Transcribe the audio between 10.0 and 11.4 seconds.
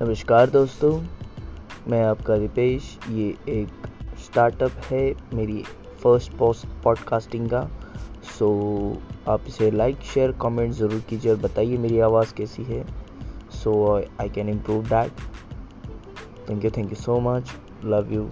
share comment ज़रूर कीजिए और